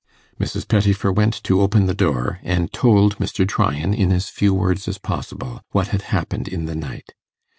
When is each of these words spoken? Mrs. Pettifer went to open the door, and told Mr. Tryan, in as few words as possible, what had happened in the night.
Mrs. 0.39 0.67
Pettifer 0.67 1.11
went 1.11 1.43
to 1.43 1.61
open 1.61 1.85
the 1.85 1.93
door, 1.93 2.39
and 2.41 2.73
told 2.73 3.17
Mr. 3.19 3.47
Tryan, 3.47 3.93
in 3.93 4.11
as 4.11 4.29
few 4.29 4.51
words 4.51 4.87
as 4.87 4.97
possible, 4.97 5.61
what 5.73 5.89
had 5.89 6.01
happened 6.09 6.47
in 6.47 6.65
the 6.65 6.73
night. 6.73 7.13